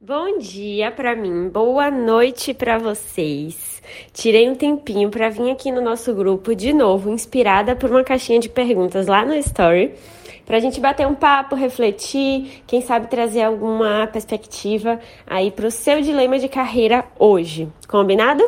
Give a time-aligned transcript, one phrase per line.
[0.00, 3.82] Bom dia para mim, boa noite para vocês.
[4.12, 8.38] Tirei um tempinho para vir aqui no nosso grupo de novo, inspirada por uma caixinha
[8.38, 9.92] de perguntas lá no Story,
[10.46, 15.70] para a gente bater um papo, refletir, quem sabe trazer alguma perspectiva aí para o
[15.70, 17.68] seu dilema de carreira hoje.
[17.88, 18.44] Combinado?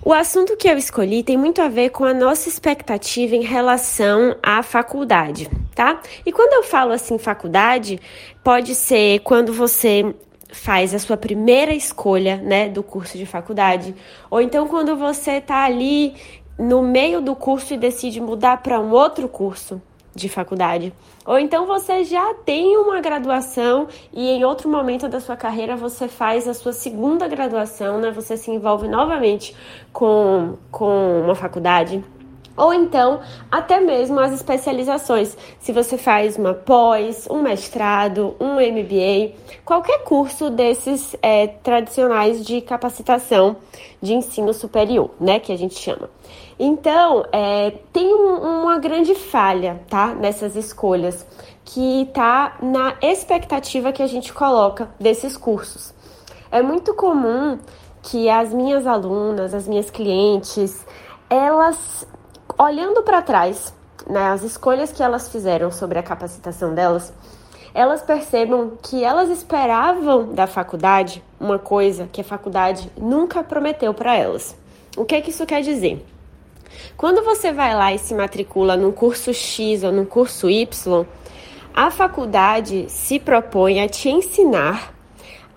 [0.00, 4.36] O assunto que eu escolhi tem muito a ver com a nossa expectativa em relação
[4.40, 6.00] à faculdade, tá?
[6.24, 7.98] E quando eu falo assim faculdade,
[8.44, 10.14] pode ser quando você
[10.50, 13.94] faz a sua primeira escolha, né, do curso de faculdade,
[14.30, 16.14] ou então quando você está ali
[16.58, 19.80] no meio do curso e decide mudar para um outro curso
[20.14, 20.94] de faculdade,
[21.26, 26.08] ou então você já tem uma graduação e em outro momento da sua carreira você
[26.08, 29.54] faz a sua segunda graduação, né, você se envolve novamente
[29.92, 32.02] com, com uma faculdade
[32.56, 33.20] ou então
[33.50, 35.36] até mesmo as especializações.
[35.60, 42.60] Se você faz uma pós, um mestrado, um MBA, qualquer curso desses é, tradicionais de
[42.60, 43.56] capacitação
[44.00, 46.08] de ensino superior, né, que a gente chama.
[46.58, 51.26] Então, é, tem um, uma grande falha, tá, nessas escolhas,
[51.64, 55.92] que tá na expectativa que a gente coloca desses cursos.
[56.50, 57.58] É muito comum
[58.02, 60.86] que as minhas alunas, as minhas clientes,
[61.28, 62.06] elas
[62.58, 63.74] olhando para trás,
[64.08, 67.12] né, as escolhas que elas fizeram sobre a capacitação delas,
[67.74, 74.16] elas percebam que elas esperavam da faculdade uma coisa que a faculdade nunca prometeu para
[74.16, 74.56] elas.
[74.96, 76.02] O que, que isso quer dizer?
[76.96, 81.06] Quando você vai lá e se matricula num curso X ou num curso Y,
[81.74, 84.95] a faculdade se propõe a te ensinar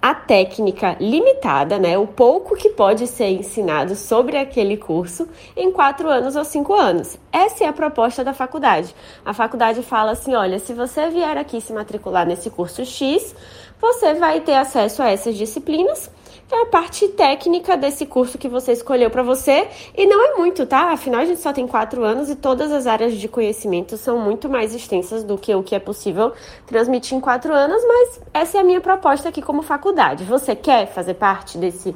[0.00, 6.08] a técnica limitada, né, o pouco que pode ser ensinado sobre aquele curso em quatro
[6.08, 7.18] anos ou cinco anos.
[7.32, 8.94] Essa é a proposta da faculdade.
[9.24, 13.34] A faculdade fala assim: olha, se você vier aqui se matricular nesse curso X,
[13.80, 16.10] você vai ter acesso a essas disciplinas
[16.50, 19.68] é a parte técnica desse curso que você escolheu para você.
[19.94, 20.92] E não é muito, tá?
[20.92, 24.48] Afinal, a gente só tem quatro anos e todas as áreas de conhecimento são muito
[24.48, 26.32] mais extensas do que o que é possível
[26.66, 30.24] transmitir em quatro anos, mas essa é a minha proposta aqui como faculdade.
[30.24, 31.94] Você quer fazer parte desse,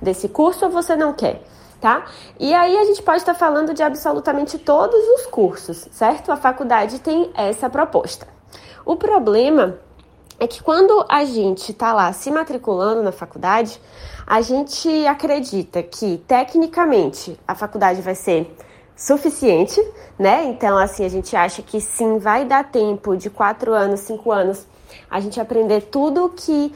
[0.00, 1.42] desse curso ou você não quer?
[1.80, 2.06] Tá?
[2.40, 6.32] E aí a gente pode estar falando de absolutamente todos os cursos, certo?
[6.32, 8.26] A faculdade tem essa proposta.
[8.84, 9.78] O problema
[10.38, 13.80] é que quando a gente está lá se matriculando na faculdade,
[14.26, 18.54] a gente acredita que tecnicamente a faculdade vai ser
[18.96, 19.80] suficiente,
[20.18, 20.44] né?
[20.44, 24.66] Então, assim, a gente acha que sim, vai dar tempo de quatro anos, cinco anos,
[25.10, 26.74] a gente aprender tudo que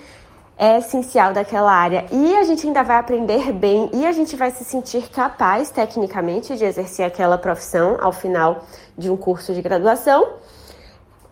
[0.57, 4.51] é essencial daquela área e a gente ainda vai aprender bem e a gente vai
[4.51, 8.65] se sentir capaz tecnicamente de exercer aquela profissão ao final
[8.97, 10.35] de um curso de graduação.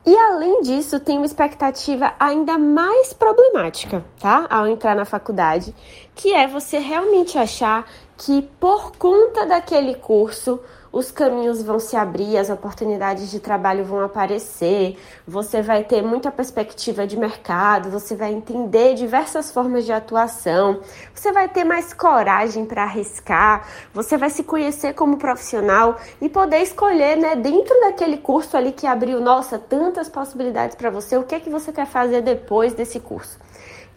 [0.05, 4.47] E além disso, tem uma expectativa ainda mais problemática, tá?
[4.49, 5.75] Ao entrar na faculdade,
[6.15, 7.87] que é você realmente achar
[8.21, 10.61] que por conta daquele curso
[10.93, 16.31] os caminhos vão se abrir, as oportunidades de trabalho vão aparecer, você vai ter muita
[16.31, 20.81] perspectiva de mercado, você vai entender diversas formas de atuação,
[21.15, 26.59] você vai ter mais coragem para arriscar, você vai se conhecer como profissional e poder
[26.59, 31.37] escolher, né, dentro daquele curso ali que abriu, nossa, tantas possibilidades para você, o que
[31.37, 33.39] é que você quer fazer depois desse curso.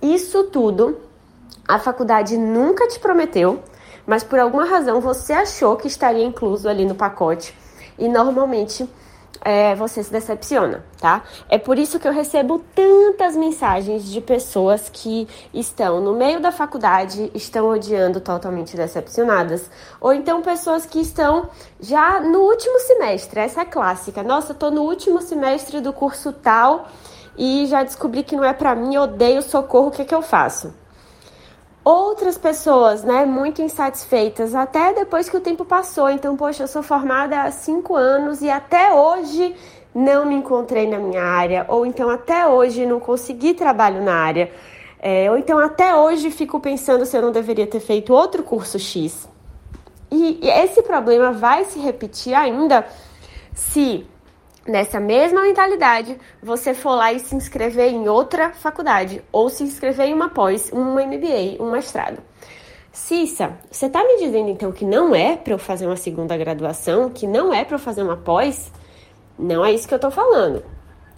[0.01, 0.97] Isso tudo
[1.67, 3.63] a faculdade nunca te prometeu
[4.05, 7.55] mas por alguma razão você achou que estaria incluso ali no pacote
[7.97, 8.87] e normalmente
[9.43, 11.23] é, você se decepciona, tá?
[11.49, 16.51] É por isso que eu recebo tantas mensagens de pessoas que estão no meio da
[16.51, 19.69] faculdade, estão odiando totalmente decepcionadas,
[19.99, 21.49] ou então pessoas que estão
[21.79, 24.23] já no último semestre, essa é clássica.
[24.23, 26.87] Nossa, tô no último semestre do curso tal
[27.37, 30.21] e já descobri que não é para mim, odeio socorro, o que é que eu
[30.21, 30.82] faço?
[31.83, 36.09] Outras pessoas, né, muito insatisfeitas, até depois que o tempo passou.
[36.09, 39.55] Então, poxa, eu sou formada há cinco anos e até hoje
[39.93, 44.51] não me encontrei na minha área, ou então até hoje não consegui trabalho na área,
[44.99, 48.79] é, ou então até hoje fico pensando se eu não deveria ter feito outro curso
[48.79, 49.27] X.
[50.09, 52.85] E, e esse problema vai se repetir ainda
[53.53, 54.05] se
[54.67, 60.07] nessa mesma mentalidade, você for lá e se inscrever em outra faculdade, ou se inscrever
[60.07, 62.21] em uma pós, um MBA, um mestrado.
[62.91, 67.09] Cissa, você está me dizendo então que não é para eu fazer uma segunda graduação,
[67.09, 68.71] que não é para eu fazer uma pós?
[69.37, 70.63] Não é isso que eu estou falando.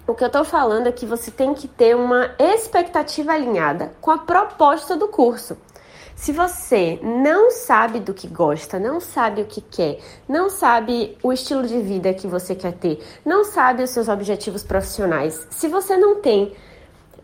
[0.07, 4.11] O que eu estou falando é que você tem que ter uma expectativa alinhada com
[4.11, 5.57] a proposta do curso.
[6.15, 11.33] Se você não sabe do que gosta, não sabe o que quer, não sabe o
[11.33, 15.97] estilo de vida que você quer ter, não sabe os seus objetivos profissionais, se você
[15.97, 16.53] não tem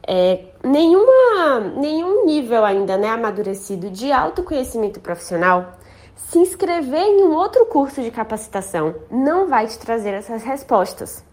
[0.05, 5.77] é, nenhuma, nenhum nível ainda né, amadurecido de autoconhecimento profissional,
[6.15, 11.23] se inscrever em um outro curso de capacitação não vai te trazer essas respostas.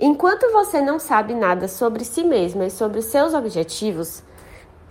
[0.00, 4.22] Enquanto você não sabe nada sobre si mesma e sobre os seus objetivos,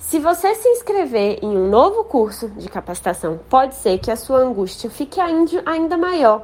[0.04, 4.40] se você se inscrever em um novo curso de capacitação, pode ser que a sua
[4.40, 6.44] angústia fique ainda maior,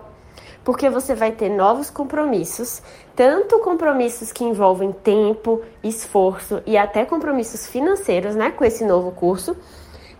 [0.63, 2.81] porque você vai ter novos compromissos,
[3.15, 9.55] tanto compromissos que envolvem tempo, esforço e até compromissos financeiros, né, com esse novo curso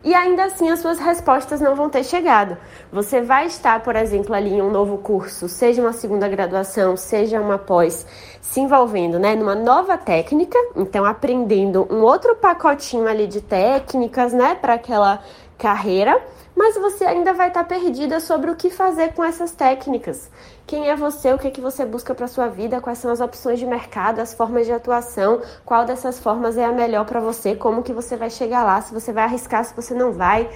[0.03, 2.57] e ainda assim as suas respostas não vão ter chegado.
[2.91, 7.39] Você vai estar, por exemplo, ali em um novo curso, seja uma segunda graduação, seja
[7.39, 8.05] uma pós,
[8.41, 14.55] se envolvendo, né, numa nova técnica, então aprendendo um outro pacotinho ali de técnicas, né,
[14.55, 15.21] para aquela
[15.59, 16.19] carreira
[16.59, 20.29] mas você ainda vai estar perdida sobre o que fazer com essas técnicas.
[20.67, 23.21] Quem é você, o que, é que você busca para sua vida, quais são as
[23.21, 27.55] opções de mercado, as formas de atuação, qual dessas formas é a melhor para você,
[27.55, 30.49] como que você vai chegar lá, se você vai arriscar, se você não vai.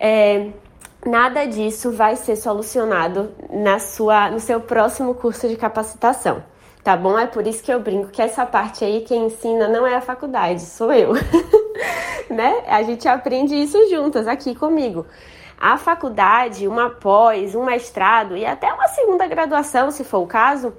[0.00, 0.48] É,
[1.04, 6.42] nada disso vai ser solucionado na sua, no seu próximo curso de capacitação
[6.82, 7.18] tá bom?
[7.18, 10.00] É por isso que eu brinco que essa parte aí quem ensina não é a
[10.00, 11.12] faculdade, sou eu.
[12.32, 12.64] né?
[12.66, 15.06] A gente aprende isso juntas aqui comigo.
[15.60, 20.72] A faculdade, uma pós, um mestrado e até uma segunda graduação, se for o caso,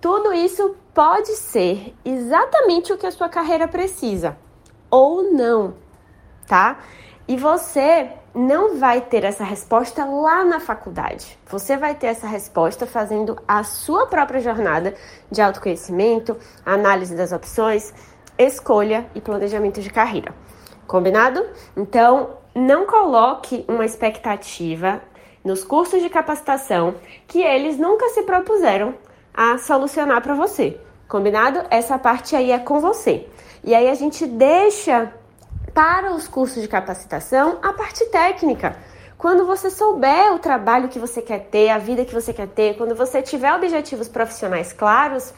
[0.00, 4.36] tudo isso pode ser exatamente o que a sua carreira precisa
[4.90, 5.74] ou não,
[6.46, 6.78] tá?
[7.26, 11.38] E você não vai ter essa resposta lá na faculdade.
[11.46, 14.94] Você vai ter essa resposta fazendo a sua própria jornada
[15.30, 16.36] de autoconhecimento,
[16.66, 17.94] análise das opções,
[18.36, 20.34] escolha e planejamento de carreira.
[20.86, 21.44] Combinado?
[21.76, 25.00] Então, não coloque uma expectativa
[25.44, 26.94] nos cursos de capacitação
[27.26, 28.94] que eles nunca se propuseram
[29.32, 30.78] a solucionar para você.
[31.08, 31.62] Combinado?
[31.70, 33.28] Essa parte aí é com você.
[33.62, 35.12] E aí a gente deixa
[35.74, 38.76] para os cursos de capacitação a parte técnica.
[39.18, 42.76] Quando você souber o trabalho que você quer ter, a vida que você quer ter,
[42.76, 45.32] quando você tiver objetivos profissionais claros,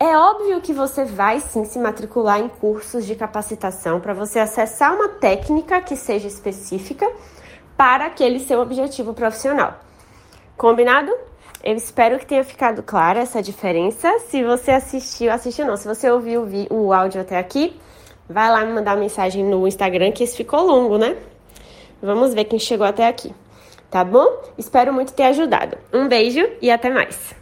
[0.00, 4.94] é óbvio que você vai sim se matricular em cursos de capacitação para você acessar
[4.94, 7.08] uma técnica que seja específica
[7.76, 9.78] para aquele seu objetivo profissional.
[10.56, 11.12] Combinado?
[11.62, 14.18] Eu espero que tenha ficado clara essa diferença.
[14.30, 17.78] Se você assistiu, assistiu não, se você ouviu o áudio até aqui,
[18.30, 21.16] Vai lá me mandar mensagem no Instagram, que esse ficou longo, né?
[22.00, 23.34] Vamos ver quem chegou até aqui.
[23.90, 24.24] Tá bom?
[24.56, 25.76] Espero muito ter ajudado.
[25.92, 27.39] Um beijo e até mais.